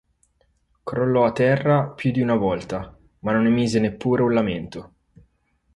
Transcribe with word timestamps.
Crollò 0.81 1.25
a 1.25 1.31
terra 1.31 1.91
più 1.91 2.09
di 2.11 2.21
una 2.21 2.33
volta 2.33 2.97
ma 3.19 3.33
non 3.33 3.45
emise 3.45 3.79
neppure 3.79 4.23
un 4.23 4.33
lamento. 4.33 4.93